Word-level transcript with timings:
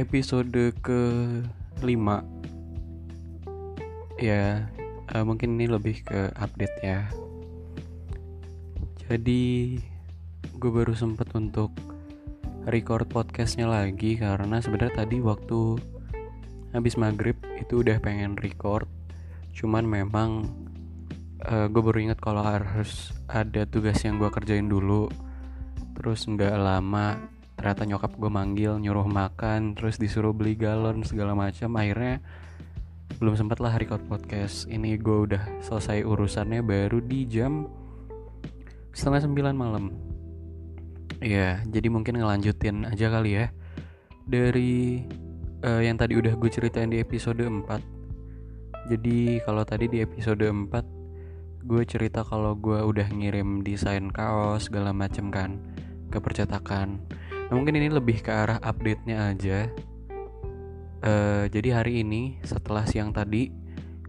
episode 0.00 0.72
ke 0.80 1.02
5 1.84 1.84
Ya 4.16 4.64
uh, 5.12 5.24
mungkin 5.28 5.60
ini 5.60 5.68
lebih 5.68 6.00
ke 6.08 6.32
update 6.40 6.76
ya. 6.80 7.04
Jadi 9.04 9.76
gue 10.56 10.70
baru 10.72 10.96
sempet 10.96 11.28
untuk 11.36 11.72
record 12.68 13.08
podcastnya 13.08 13.64
lagi 13.64 14.20
Karena 14.20 14.60
sebenarnya 14.60 15.04
tadi 15.04 15.20
waktu 15.24 15.80
habis 16.72 16.96
maghrib 16.96 17.36
itu 17.60 17.84
udah 17.84 18.00
pengen 18.00 18.40
record. 18.40 18.88
Cuman 19.52 19.84
memang 19.84 20.48
uh, 21.44 21.68
gue 21.68 21.82
baru 21.84 22.08
inget 22.08 22.20
kalau 22.24 22.40
harus 22.40 23.12
ada 23.28 23.68
tugas 23.68 24.00
yang 24.00 24.16
gue 24.16 24.32
kerjain 24.32 24.68
dulu. 24.68 25.12
Terus 25.96 26.24
nggak 26.24 26.56
lama 26.56 27.39
ternyata 27.60 27.84
nyokap 27.84 28.16
gue 28.16 28.32
manggil 28.32 28.80
nyuruh 28.80 29.04
makan 29.04 29.76
terus 29.76 30.00
disuruh 30.00 30.32
beli 30.32 30.56
galon 30.56 31.04
segala 31.04 31.36
macam. 31.36 31.76
Akhirnya 31.76 32.24
belum 33.20 33.36
sempat 33.36 33.60
lah 33.60 33.76
record 33.76 34.00
podcast. 34.08 34.64
Ini 34.64 34.96
gue 34.96 35.28
udah 35.28 35.60
selesai 35.60 36.00
urusannya 36.08 36.64
baru 36.64 37.04
di 37.04 37.28
jam 37.28 37.68
setengah 38.96 39.28
sembilan 39.28 39.54
malam. 39.54 39.92
Ya 41.20 41.60
jadi 41.68 41.92
mungkin 41.92 42.16
ngelanjutin 42.16 42.88
aja 42.88 43.12
kali 43.12 43.36
ya. 43.36 43.52
Dari 44.24 45.04
uh, 45.64 45.82
yang 45.84 46.00
tadi 46.00 46.16
udah 46.16 46.32
gue 46.36 46.50
ceritain 46.50 46.88
di 46.88 47.00
episode 47.00 47.44
4 47.44 48.88
jadi 48.88 49.44
kalau 49.44 49.62
tadi 49.62 49.86
di 49.86 49.98
episode 50.00 50.42
4 50.42 51.68
gue 51.68 51.82
cerita 51.84 52.24
kalau 52.24 52.56
gue 52.56 52.80
udah 52.80 53.08
ngirim 53.12 53.60
desain 53.60 54.08
kaos 54.08 54.72
segala 54.72 54.96
macem 54.96 55.28
kan 55.28 55.60
ke 56.08 56.18
percetakan 56.18 57.04
nah, 57.50 57.58
mungkin 57.58 57.74
ini 57.82 57.90
lebih 57.90 58.22
ke 58.22 58.30
arah 58.30 58.62
update 58.62 59.02
nya 59.10 59.34
aja. 59.34 59.66
Uh, 61.02 61.50
jadi 61.50 61.82
hari 61.82 62.06
ini 62.06 62.38
setelah 62.46 62.86
siang 62.86 63.10
tadi 63.10 63.50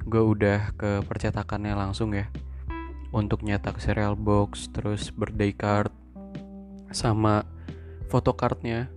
gue 0.05 0.21
udah 0.21 0.77
ke 0.77 1.01
percetakannya 1.09 1.73
langsung 1.73 2.13
ya. 2.13 2.29
Untuk 3.09 3.41
nyetak 3.41 3.81
serial 3.81 4.13
box 4.13 4.69
terus 4.69 5.09
birthday 5.09 5.51
card 5.51 5.89
sama 6.93 7.43
photocardnya 8.07 8.87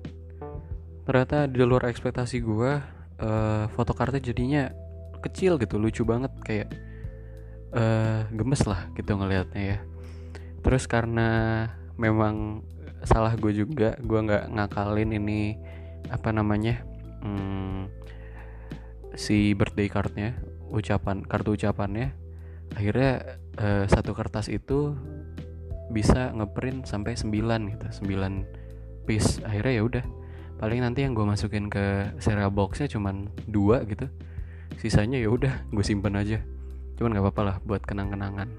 ternyata 1.06 1.46
di 1.46 1.62
luar 1.62 1.88
ekspektasi 1.88 2.42
gue 2.42 2.72
uh, 3.22 3.64
photocardnya 3.72 4.20
jadinya 4.22 4.72
kecil 5.20 5.56
gitu 5.56 5.80
lucu 5.80 6.04
banget 6.04 6.32
kayak 6.44 6.68
uh, 7.72 8.28
gemes 8.28 8.62
lah 8.68 8.92
gitu 8.92 9.16
ngelihatnya 9.16 9.62
ya. 9.76 9.78
Terus 10.60 10.84
karena 10.84 11.68
memang 11.96 12.64
salah 13.04 13.36
gue 13.36 13.52
juga 13.52 13.96
gue 14.00 14.20
nggak 14.20 14.52
ngakalin 14.52 15.10
ini 15.16 15.56
apa 16.12 16.32
namanya 16.32 16.84
hmm, 17.24 17.88
si 19.16 19.56
birthday 19.56 19.88
cardnya 19.88 20.36
ucapan 20.74 21.22
kartu 21.22 21.54
ucapannya. 21.54 22.12
Akhirnya 22.74 23.38
uh, 23.60 23.84
satu 23.86 24.12
kertas 24.16 24.50
itu 24.50 24.98
bisa 25.94 26.34
ngeprint 26.34 26.90
sampai 26.90 27.14
9 27.14 27.30
gitu 27.70 27.86
9 28.02 29.06
piece. 29.06 29.38
Akhirnya 29.46 29.72
ya 29.78 29.82
udah 29.86 30.04
paling 30.58 30.82
nanti 30.82 31.06
yang 31.06 31.14
gue 31.14 31.22
masukin 31.22 31.70
ke 31.70 32.14
serial 32.18 32.50
boxnya 32.50 32.90
cuman 32.90 33.30
dua 33.46 33.86
gitu. 33.86 34.10
Sisanya 34.82 35.22
ya 35.22 35.30
udah 35.30 35.70
gue 35.70 35.84
simpen 35.86 36.18
aja. 36.18 36.42
Cuman 36.98 37.14
nggak 37.14 37.24
apa-apa 37.30 37.42
lah 37.42 37.56
buat 37.62 37.82
kenang-kenangan 37.86 38.50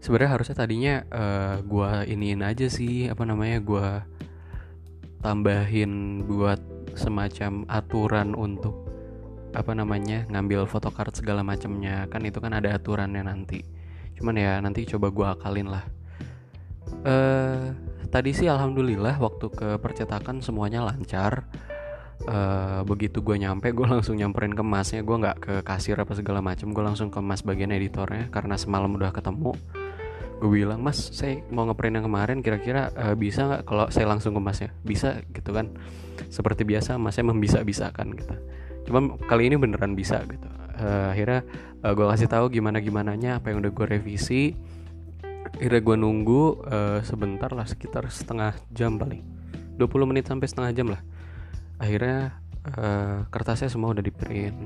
sebenarnya 0.00 0.32
harusnya 0.32 0.56
tadinya 0.56 0.94
uh, 1.12 1.56
gua 1.62 2.08
iniin 2.08 2.40
aja 2.40 2.66
sih 2.72 3.06
apa 3.06 3.22
namanya 3.28 3.60
gua 3.60 4.08
tambahin 5.20 6.24
buat 6.24 6.58
semacam 6.96 7.68
aturan 7.68 8.32
untuk 8.32 8.88
apa 9.52 9.76
namanya 9.76 10.24
ngambil 10.32 10.64
photocard 10.64 11.12
segala 11.12 11.44
macamnya 11.44 12.08
kan 12.08 12.24
itu 12.24 12.40
kan 12.40 12.56
ada 12.56 12.72
aturannya 12.74 13.22
nanti. 13.22 13.60
Cuman 14.16 14.34
ya 14.40 14.56
nanti 14.58 14.88
coba 14.88 15.12
gua 15.12 15.26
akalin 15.36 15.68
lah. 15.68 15.84
Uh, 17.04 17.76
tadi 18.10 18.34
sih 18.34 18.48
alhamdulillah 18.50 19.20
waktu 19.20 19.46
ke 19.52 19.68
percetakan 19.78 20.40
semuanya 20.40 20.82
lancar. 20.82 21.44
Uh, 22.20 22.84
begitu 22.84 23.24
gue 23.24 23.40
nyampe 23.40 23.72
gue 23.72 23.86
langsung 23.88 24.12
nyamperin 24.12 24.52
ke 24.52 24.60
masnya. 24.60 25.00
Gue 25.00 25.16
nggak 25.24 25.38
ke 25.40 25.54
kasir 25.64 25.96
apa 25.96 26.12
segala 26.12 26.44
macam 26.44 26.68
gue 26.68 26.84
langsung 26.84 27.08
ke 27.08 27.16
mas 27.24 27.40
bagian 27.40 27.72
editornya 27.72 28.28
karena 28.28 28.60
semalam 28.60 28.92
udah 28.92 29.08
ketemu 29.08 29.56
gue 30.40 30.50
bilang 30.64 30.80
mas 30.80 31.12
saya 31.12 31.44
mau 31.52 31.68
ngeprint 31.68 32.00
yang 32.00 32.06
kemarin 32.08 32.38
kira-kira 32.40 32.88
uh, 32.96 33.12
bisa 33.12 33.44
nggak 33.44 33.62
kalau 33.68 33.86
saya 33.92 34.08
langsung 34.08 34.32
ke 34.32 34.40
masnya? 34.40 34.72
Bisa 34.80 35.20
gitu 35.36 35.52
kan. 35.52 35.68
Seperti 36.32 36.64
biasa 36.64 36.96
masnya 36.96 37.28
membisa 37.28 37.60
bisakan 37.60 38.16
gitu. 38.16 38.34
Cuman 38.88 39.20
kali 39.28 39.52
ini 39.52 39.60
beneran 39.60 39.92
bisa 39.92 40.24
gitu. 40.24 40.48
Uh, 40.80 41.12
akhirnya 41.12 41.44
uh, 41.84 41.92
gue 41.92 42.06
kasih 42.08 42.28
tahu 42.32 42.48
gimana 42.48 42.80
gimananya 42.80 43.36
apa 43.36 43.52
yang 43.52 43.60
udah 43.60 43.72
gue 43.72 43.86
revisi. 43.86 44.56
Akhirnya 45.60 45.84
gue 45.84 45.96
nunggu 46.00 46.42
uh, 46.64 46.98
sebentar 47.04 47.52
lah 47.52 47.68
sekitar 47.68 48.08
setengah 48.08 48.56
jam 48.72 48.96
paling. 48.96 49.20
20 49.76 50.08
menit 50.08 50.24
sampai 50.24 50.48
setengah 50.48 50.72
jam 50.72 50.88
lah. 50.88 51.00
Akhirnya 51.76 52.40
uh, 52.64 53.28
kertasnya 53.28 53.68
semua 53.68 53.92
udah 53.92 54.04
di 54.04 54.12
print 54.12 54.56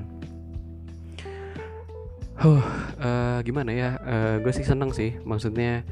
huh, 2.39 2.63
uh, 2.99 3.39
gimana 3.43 3.71
ya? 3.71 3.89
Uh, 4.03 4.11
eh, 4.11 4.35
gue 4.43 4.53
sih 4.55 4.67
seneng 4.67 4.91
sih. 4.91 5.15
Maksudnya 5.23 5.87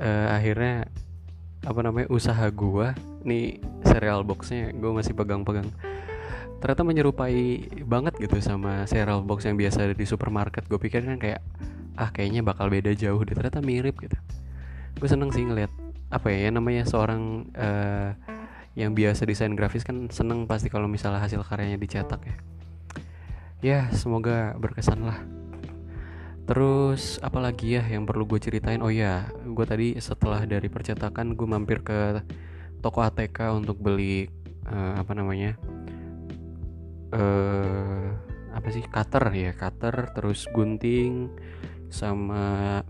uh, 0.00 0.26
akhirnya 0.32 0.88
apa 1.66 1.80
namanya 1.82 2.06
usaha 2.14 2.46
gue 2.46 2.94
nih 3.26 3.58
serial 3.82 4.22
boxnya 4.22 4.72
gue 4.72 4.90
masih 4.92 5.12
pegang-pegang. 5.12 5.68
Ternyata 6.62 6.82
menyerupai 6.86 7.68
banget 7.84 8.16
gitu 8.16 8.40
sama 8.40 8.88
serial 8.88 9.20
box 9.26 9.44
yang 9.44 9.60
biasa 9.60 9.90
ada 9.90 9.94
di 9.94 10.06
supermarket. 10.08 10.64
Gue 10.66 10.80
pikir 10.80 11.04
kan 11.04 11.20
kayak 11.20 11.42
ah 11.96 12.12
kayaknya 12.12 12.40
bakal 12.44 12.72
beda 12.72 12.96
jauh 12.96 13.20
deh. 13.20 13.36
Ternyata 13.36 13.60
mirip 13.60 14.00
gitu. 14.00 14.16
Gue 14.96 15.08
seneng 15.10 15.28
sih 15.34 15.44
ngeliat 15.44 15.70
apa 16.06 16.30
ya 16.30 16.54
namanya 16.54 16.86
seorang 16.86 17.50
uh, 17.58 18.14
yang 18.78 18.94
biasa 18.94 19.26
desain 19.26 19.52
grafis 19.56 19.82
kan 19.82 20.06
seneng 20.12 20.46
pasti 20.46 20.70
kalau 20.70 20.86
misalnya 20.86 21.20
hasil 21.20 21.44
karyanya 21.44 21.76
dicetak 21.76 22.20
ya. 22.24 22.36
Ya 23.64 23.78
semoga 23.90 24.52
berkesan 24.60 25.02
lah 25.02 25.35
Terus 26.46 27.18
apalagi 27.20 27.74
ya 27.74 27.82
yang 27.82 28.06
perlu 28.06 28.22
gue 28.24 28.38
ceritain? 28.38 28.78
Oh 28.78 28.90
ya 28.90 29.26
gue 29.42 29.66
tadi 29.66 29.98
setelah 29.98 30.46
dari 30.46 30.70
percetakan 30.70 31.34
gue 31.34 31.46
mampir 31.46 31.82
ke 31.82 32.22
toko 32.78 33.02
ATK 33.02 33.50
untuk 33.50 33.82
beli 33.82 34.30
uh, 34.70 34.94
apa 34.94 35.10
namanya 35.10 35.58
uh, 37.10 38.14
apa 38.54 38.68
sih 38.70 38.86
cutter 38.86 39.26
ya 39.34 39.50
cutter 39.58 40.14
terus 40.14 40.46
gunting 40.54 41.34
sama 41.90 42.80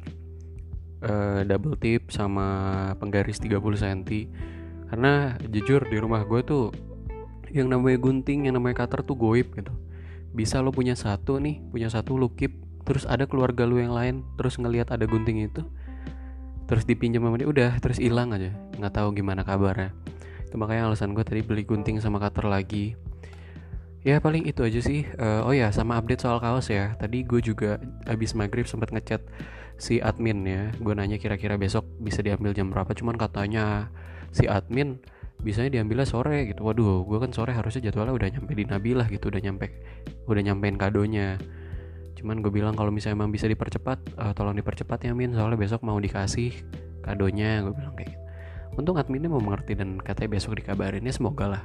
uh, 1.01 1.41
double 1.49 1.81
tip 1.81 2.13
sama 2.13 2.93
penggaris 3.01 3.41
30 3.41 3.57
cm 3.57 4.01
karena 4.87 5.35
jujur 5.51 5.83
di 5.89 5.97
rumah 5.99 6.23
gue 6.29 6.41
tuh 6.47 6.71
yang 7.51 7.73
namanya 7.73 7.99
gunting 7.99 8.47
yang 8.47 8.61
namanya 8.61 8.87
cutter 8.87 9.03
tuh 9.03 9.17
goib 9.19 9.51
gitu. 9.57 9.73
Bisa 10.37 10.61
lo 10.61 10.71
punya 10.71 10.93
satu 10.93 11.41
nih 11.41 11.65
punya 11.73 11.89
satu 11.89 12.21
lo 12.21 12.31
keep 12.37 12.53
terus 12.87 13.05
ada 13.05 13.27
keluarga 13.27 13.67
lu 13.67 13.83
yang 13.83 13.93
lain 13.93 14.23
terus 14.39 14.57
ngelihat 14.57 14.95
ada 14.95 15.05
gunting 15.05 15.45
itu 15.45 15.67
terus 16.67 16.83
dipinjam 16.83 17.23
sama 17.23 17.39
dia 17.39 17.49
udah 17.49 17.71
terus 17.79 17.99
hilang 18.03 18.35
aja. 18.35 18.51
Nggak 18.77 18.93
tahu 18.99 19.09
gimana 19.15 19.47
kabarnya. 19.47 19.95
Itu 20.47 20.59
makanya 20.59 20.91
alasan 20.91 21.15
gue 21.15 21.23
tadi 21.23 21.41
beli 21.47 21.63
gunting 21.63 22.03
sama 22.03 22.19
cutter 22.19 22.47
lagi. 22.47 22.99
Ya 24.03 24.23
paling 24.23 24.47
itu 24.47 24.63
aja 24.63 24.79
sih. 24.83 25.07
Uh, 25.19 25.47
oh 25.47 25.55
ya 25.55 25.71
sama 25.71 25.99
update 25.99 26.23
soal 26.23 26.43
kaos 26.43 26.71
ya. 26.71 26.95
Tadi 26.99 27.23
gue 27.23 27.39
juga 27.43 27.79
abis 28.07 28.35
maghrib 28.35 28.67
sempat 28.67 28.91
ngechat 28.91 29.23
si 29.79 30.03
admin 30.03 30.43
ya. 30.47 30.63
Gue 30.79 30.95
nanya 30.95 31.19
kira-kira 31.23 31.55
besok 31.55 31.87
bisa 32.03 32.23
diambil 32.23 32.51
jam 32.51 32.71
berapa. 32.71 32.91
Cuman 32.95 33.15
katanya 33.15 33.91
si 34.35 34.51
admin 34.51 34.99
bisanya 35.43 35.71
diambilnya 35.71 36.07
sore 36.07 36.51
gitu. 36.51 36.67
Waduh 36.67 37.07
gue 37.07 37.19
kan 37.23 37.31
sore 37.31 37.55
harusnya 37.55 37.91
jadwalnya 37.91 38.15
udah 38.15 38.29
nyampe 38.31 38.53
di 38.59 38.67
Nabilah 38.67 39.07
gitu 39.07 39.31
udah 39.31 39.39
nyampe 39.39 39.71
udah 40.27 40.43
nyampein 40.43 40.75
kadonya 40.75 41.39
cuman 42.17 42.41
gue 42.41 42.49
bilang 42.49 42.73
kalau 42.73 42.89
misalnya 42.89 43.23
emang 43.23 43.31
bisa 43.31 43.45
dipercepat 43.47 43.99
uh, 44.17 44.33
tolong 44.33 44.57
dipercepat 44.57 45.05
ya 45.05 45.13
Min. 45.13 45.37
Soalnya 45.37 45.61
besok 45.61 45.85
mau 45.85 46.01
dikasih 46.01 46.53
kadonya 47.05 47.63
gue 47.63 47.75
bilang 47.77 47.95
kayak 47.95 48.17
gitu. 48.17 48.23
Untung 48.77 48.97
adminnya 49.01 49.33
mau 49.33 49.41
mengerti 49.41 49.73
dan 49.77 50.01
katanya 50.01 50.37
besok 50.37 50.59
dikabarin 50.59 51.05
ya 51.05 51.13
semoga 51.13 51.47
lah. 51.47 51.63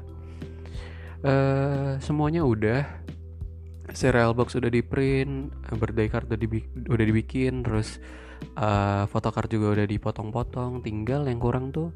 Uh, 1.24 1.96
semuanya 2.04 2.44
udah. 2.44 2.84
Serial 3.92 4.32
box 4.32 4.56
udah 4.56 4.72
di 4.72 4.80
print 4.80 5.52
birthday 5.76 6.08
card 6.08 6.32
udah, 6.32 6.40
dibi 6.40 6.64
udah 6.88 7.04
dibikin 7.04 7.60
terus 7.60 8.00
uh, 8.56 9.04
photocard 9.12 9.52
juga 9.52 9.76
udah 9.76 9.84
dipotong-potong. 9.84 10.80
Tinggal 10.80 11.28
yang 11.28 11.44
kurang 11.44 11.76
tuh 11.76 11.92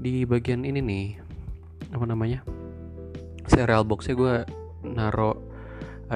di 0.00 0.24
bagian 0.24 0.64
ini 0.64 0.80
nih 0.80 1.06
apa 1.92 2.04
namanya 2.08 2.42
serial 3.46 3.84
boxnya 3.84 4.16
gue 4.16 4.34
naro 4.88 5.43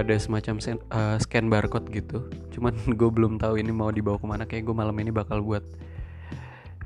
ada 0.01 0.15
semacam 0.15 0.63
sen, 0.63 0.79
uh, 0.95 1.19
scan 1.19 1.51
barcode 1.51 1.91
gitu. 1.91 2.31
Cuman 2.55 2.75
gue 2.99 3.11
belum 3.11 3.43
tahu 3.43 3.59
ini 3.59 3.75
mau 3.75 3.91
dibawa 3.91 4.17
ke 4.17 4.27
mana. 4.27 4.45
Kayak 4.47 4.71
gue 4.71 4.77
malam 4.77 4.97
ini 4.99 5.11
bakal 5.11 5.43
buat 5.43 5.67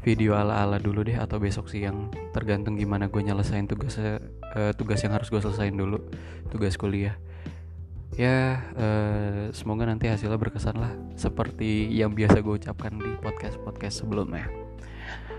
video 0.02 0.34
ala 0.34 0.66
ala 0.66 0.82
dulu 0.82 1.06
deh 1.06 1.14
atau 1.14 1.38
besok 1.38 1.70
sih 1.70 1.86
yang 1.86 2.10
tergantung 2.34 2.74
gimana 2.74 3.06
gue 3.06 3.22
nyelesain 3.22 3.70
tugasnya 3.70 4.18
uh, 4.58 4.74
tugas 4.74 4.98
yang 4.98 5.14
harus 5.14 5.30
gue 5.30 5.38
selesaiin 5.38 5.78
dulu 5.78 6.02
tugas 6.50 6.74
kuliah. 6.74 7.14
Ya 8.18 8.60
uh, 8.76 9.48
semoga 9.56 9.88
nanti 9.88 10.10
hasilnya 10.10 10.36
berkesan 10.36 10.76
lah 10.76 10.92
seperti 11.16 11.88
yang 11.94 12.12
biasa 12.12 12.42
gue 12.42 12.54
ucapkan 12.60 12.92
di 12.98 13.14
podcast 13.22 13.56
podcast 13.62 14.02
sebelumnya. 14.02 14.50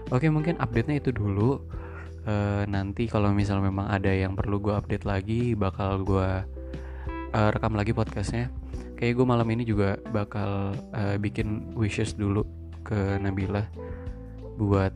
Oke 0.10 0.31
mungkin 0.31 0.58
update 0.58 0.88
nya 0.90 0.98
itu 0.98 1.12
dulu. 1.12 1.60
Uh, 2.24 2.64
nanti 2.72 3.12
kalau 3.12 3.36
misal 3.36 3.60
memang 3.60 3.92
ada 3.92 4.08
yang 4.08 4.31
perlu 4.31 4.64
gue 4.64 4.72
update 4.72 5.04
lagi 5.04 5.60
bakal 5.60 6.08
gue 6.08 6.48
uh, 7.34 7.50
rekam 7.50 7.74
lagi 7.74 7.92
podcastnya. 7.92 8.48
Kayak 8.96 9.20
gue 9.20 9.26
malam 9.28 9.48
ini 9.52 9.68
juga 9.68 10.00
bakal 10.14 10.78
uh, 10.94 11.18
bikin 11.20 11.74
wishes 11.76 12.16
dulu 12.16 12.46
ke 12.86 13.18
Nabila 13.20 13.66
buat 14.56 14.94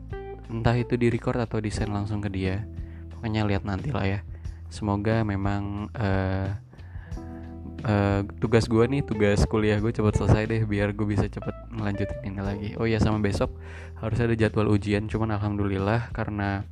entah 0.48 0.76
itu 0.78 0.94
di 0.96 1.10
record 1.10 1.42
atau 1.42 1.58
desain 1.58 1.90
langsung 1.90 2.22
ke 2.22 2.30
dia. 2.30 2.64
Pokoknya 3.12 3.44
lihat 3.44 3.66
nanti 3.66 3.90
lah 3.90 4.06
ya. 4.06 4.20
Semoga 4.70 5.26
memang 5.26 5.92
uh, 5.92 6.48
uh, 7.84 8.20
tugas 8.38 8.70
gue 8.70 8.84
nih 8.86 9.02
tugas 9.04 9.44
kuliah 9.44 9.76
gue 9.82 9.90
cepat 9.92 10.14
selesai 10.16 10.46
deh 10.46 10.62
biar 10.64 10.94
gue 10.94 11.04
bisa 11.04 11.26
cepet 11.26 11.52
melanjutin 11.74 12.22
ini 12.24 12.40
lagi. 12.40 12.68
Oh 12.78 12.86
ya 12.86 13.02
sama 13.02 13.18
besok 13.20 13.52
harus 13.98 14.18
ada 14.22 14.32
jadwal 14.38 14.70
ujian 14.70 15.10
cuman 15.10 15.36
alhamdulillah 15.36 16.14
karena 16.14 16.62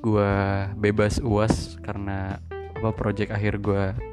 gue 0.00 0.32
bebas 0.80 1.22
uas 1.22 1.78
karena 1.84 2.40
apa 2.80 2.90
project 2.96 3.30
akhir 3.30 3.60
gue 3.60 4.09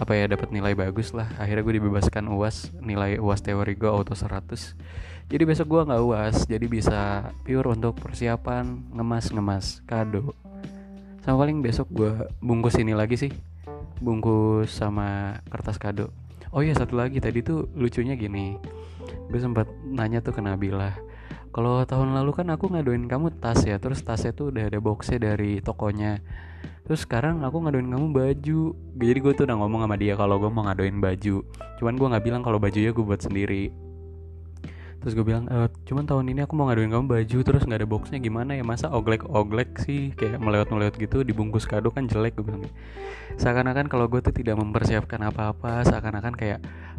apa 0.00 0.16
ya 0.16 0.24
dapat 0.32 0.48
nilai 0.48 0.72
bagus 0.72 1.12
lah. 1.12 1.28
Akhirnya 1.36 1.60
gue 1.60 1.76
dibebaskan 1.76 2.32
uas 2.32 2.72
nilai 2.80 3.20
uas 3.20 3.44
teori 3.44 3.76
gue 3.76 3.90
auto 3.92 4.16
100 4.16 5.28
jadi 5.30 5.46
besok 5.46 5.66
gue 5.70 5.82
nggak 5.86 6.02
uas 6.02 6.36
jadi 6.50 6.66
bisa 6.66 7.30
pure 7.46 7.70
untuk 7.70 7.94
persiapan 8.02 8.90
ngemas 8.90 9.30
ngemas 9.30 9.78
kado. 9.86 10.34
Sama 11.22 11.46
paling 11.46 11.62
besok 11.62 11.86
gue 11.94 12.12
bungkus 12.42 12.74
ini 12.82 12.98
lagi 12.98 13.14
sih 13.14 13.30
bungkus 14.02 14.74
sama 14.74 15.38
kertas 15.46 15.78
kado. 15.78 16.10
Oh 16.50 16.66
iya 16.66 16.74
satu 16.74 16.98
lagi 16.98 17.22
tadi 17.22 17.46
tuh 17.46 17.70
lucunya 17.78 18.18
gini. 18.18 18.58
Gue 19.30 19.38
sempat 19.38 19.70
nanya 19.86 20.18
tuh 20.18 20.34
ke 20.34 20.42
Nabila 20.42 21.09
kalau 21.50 21.82
tahun 21.82 22.14
lalu 22.14 22.30
kan 22.30 22.46
aku 22.54 22.70
ngaduin 22.70 23.10
kamu 23.10 23.34
tas 23.42 23.66
ya 23.66 23.82
terus 23.82 24.06
tasnya 24.06 24.30
tuh 24.30 24.54
udah 24.54 24.70
ada 24.70 24.78
boxnya 24.78 25.18
dari 25.18 25.58
tokonya. 25.58 26.22
Terus 26.86 27.06
sekarang 27.06 27.42
aku 27.42 27.62
ngaduin 27.62 27.90
kamu 27.90 28.06
baju. 28.10 28.62
Jadi 28.98 29.18
gue 29.18 29.32
tuh 29.34 29.44
udah 29.46 29.56
ngomong 29.58 29.86
sama 29.86 29.96
dia 29.98 30.14
kalau 30.14 30.38
gue 30.38 30.50
mau 30.50 30.66
ngaduin 30.66 30.98
baju. 31.02 31.42
Cuman 31.82 31.94
gue 31.98 32.06
nggak 32.10 32.24
bilang 32.26 32.42
kalau 32.46 32.58
bajunya 32.62 32.94
gue 32.94 33.02
buat 33.02 33.22
sendiri. 33.22 33.70
Terus 35.00 35.16
gue 35.16 35.24
bilang 35.24 35.48
e, 35.48 35.70
cuman 35.88 36.04
tahun 36.04 36.28
ini 36.28 36.44
aku 36.44 36.52
mau 36.54 36.68
ngaduin 36.68 36.92
kamu 36.92 37.06
baju 37.08 37.38
terus 37.40 37.62
nggak 37.64 37.80
ada 37.82 37.88
boxnya 37.88 38.18
gimana 38.22 38.54
ya? 38.54 38.62
Masa 38.62 38.86
oglek 38.92 39.26
oglek 39.26 39.80
sih? 39.82 40.12
Kayak 40.14 40.38
melewat 40.38 40.68
melewat 40.70 40.94
gitu 40.98 41.26
dibungkus 41.26 41.64
kado 41.64 41.88
kan 41.90 42.06
jelek 42.06 42.36
gue 42.38 42.44
bilang 42.46 42.68
seakan-akan 43.40 43.86
kalau 43.88 44.06
gue 44.10 44.20
tuh 44.20 44.34
tidak 44.34 44.58
mempersiapkan 44.58 45.20
apa-apa 45.24 45.86
seakan-akan 45.88 46.34
kayak 46.34 46.58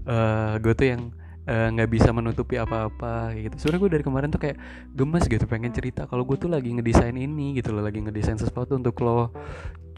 uh, 0.10 0.58
gue 0.58 0.74
tuh 0.74 0.88
yang 0.98 1.02
eh, 1.12 1.21
nggak 1.52 1.90
uh, 1.90 1.92
bisa 1.92 2.10
menutupi 2.16 2.56
apa-apa 2.56 3.36
gitu. 3.36 3.56
Sebenarnya 3.60 3.82
gue 3.84 3.92
dari 4.00 4.04
kemarin 4.08 4.30
tuh 4.32 4.40
kayak 4.40 4.58
gemes 4.96 5.28
gitu 5.28 5.44
pengen 5.44 5.76
cerita 5.76 6.08
kalau 6.08 6.24
gue 6.24 6.40
tuh 6.40 6.48
lagi 6.48 6.72
ngedesain 6.72 7.12
ini 7.12 7.60
gitu 7.60 7.76
loh 7.76 7.84
lagi 7.84 8.00
ngedesain 8.00 8.40
sesuatu 8.40 8.80
untuk 8.80 8.96
lo. 9.04 9.36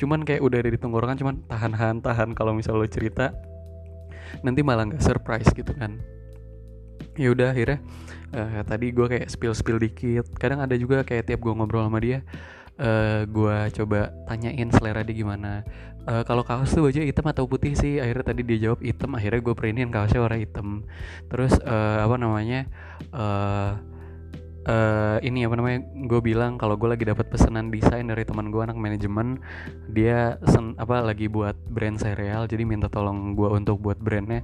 Cuman 0.01 0.25
kayak 0.25 0.41
udah 0.41 0.57
ada 0.57 0.69
di 0.73 0.79
tenggorokan 0.81 1.15
cuman 1.19 1.35
tahan-tahan 1.45 2.01
tahan 2.01 2.29
kalau 2.33 2.57
misal 2.57 2.81
lo 2.81 2.87
cerita 2.89 3.29
nanti 4.41 4.65
malah 4.65 4.89
nggak 4.89 5.03
surprise 5.03 5.49
gitu 5.53 5.71
kan. 5.77 6.01
Ya 7.13 7.29
udah 7.29 7.53
akhirnya 7.53 7.79
uh, 8.33 8.65
tadi 8.65 8.89
gue 8.89 9.05
kayak 9.05 9.29
spill 9.29 9.53
spill 9.53 9.77
dikit. 9.77 10.25
Kadang 10.41 10.65
ada 10.65 10.73
juga 10.73 11.05
kayak 11.05 11.29
tiap 11.29 11.39
gue 11.45 11.53
ngobrol 11.53 11.85
sama 11.85 12.01
dia 12.01 12.25
uh, 12.79 12.85
eh, 12.85 13.19
gue 13.29 13.57
coba 13.81 14.13
tanyain 14.25 14.69
selera 14.73 15.01
dia 15.05 15.15
gimana. 15.15 15.61
Uh, 16.03 16.19
kalau 16.27 16.43
kaos 16.43 16.67
tuh 16.75 16.83
baju 16.83 16.99
hitam 16.99 17.25
atau 17.31 17.47
putih 17.47 17.73
sih? 17.77 17.99
Akhirnya 18.01 18.25
tadi 18.33 18.41
dia 18.43 18.69
jawab 18.69 18.83
hitam 18.83 19.15
akhirnya 19.15 19.39
gue 19.39 19.55
printin 19.55 19.89
kaosnya 19.93 20.19
warna 20.23 20.37
hitam. 20.39 20.83
Terus 21.31 21.55
uh, 21.63 22.03
apa 22.03 22.15
namanya 22.19 22.67
uh, 23.15 23.79
uh, 24.67 25.17
ini 25.23 25.47
apa 25.47 25.55
namanya 25.55 25.79
gue 25.87 26.21
bilang 26.23 26.59
kalau 26.59 26.75
gue 26.75 26.89
lagi 26.91 27.05
dapat 27.07 27.31
pesanan 27.31 27.71
desain 27.71 28.03
dari 28.03 28.27
teman 28.27 28.51
gue 28.51 28.61
anak 28.63 28.75
manajemen 28.75 29.39
dia 29.87 30.35
sen, 30.51 30.75
apa 30.75 31.03
lagi 31.03 31.31
buat 31.31 31.55
brand 31.71 31.95
cereal 31.95 32.51
jadi 32.51 32.67
minta 32.67 32.91
tolong 32.91 33.37
gue 33.37 33.47
untuk 33.47 33.79
buat 33.79 33.99
brandnya. 33.99 34.43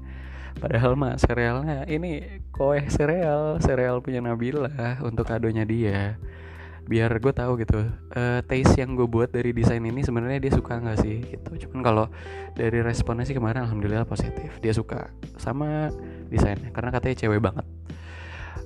Padahal 0.60 1.00
mah 1.00 1.16
serealnya 1.16 1.88
ini 1.88 2.42
koe 2.52 2.84
sereal 2.92 3.64
sereal 3.64 4.04
punya 4.04 4.20
Nabila 4.20 4.98
untuk 5.04 5.28
kadonya 5.28 5.64
dia 5.64 6.20
biar 6.90 7.14
gue 7.22 7.30
tahu 7.30 7.62
gitu. 7.62 7.86
Uh, 8.18 8.42
taste 8.50 8.82
yang 8.82 8.98
gue 8.98 9.06
buat 9.06 9.30
dari 9.30 9.54
desain 9.54 9.80
ini 9.86 10.02
sebenarnya 10.02 10.42
dia 10.42 10.52
suka 10.58 10.82
nggak 10.82 10.98
sih 11.06 11.22
gitu. 11.22 11.70
Cuman 11.70 11.86
kalau 11.86 12.06
dari 12.58 12.82
responnya 12.82 13.30
sih 13.30 13.38
kemarin 13.38 13.70
alhamdulillah 13.70 14.10
positif. 14.10 14.58
Dia 14.58 14.74
suka 14.74 15.14
sama 15.38 15.94
desainnya 16.34 16.74
karena 16.74 16.90
katanya 16.90 17.16
cewek 17.22 17.40
banget. 17.46 17.66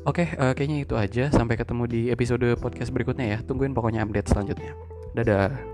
Oke 0.07 0.23
okay, 0.23 0.27
uh, 0.39 0.51
eh, 0.51 0.53
kayaknya 0.55 0.77
itu 0.87 0.95
aja. 0.95 1.27
Sampai 1.35 1.59
ketemu 1.59 1.83
di 1.83 2.01
episode 2.07 2.47
podcast 2.63 2.95
berikutnya 2.95 3.27
ya. 3.27 3.37
Tungguin 3.43 3.75
pokoknya 3.75 4.07
update 4.07 4.31
selanjutnya. 4.31 4.71
Dadah 5.11 5.72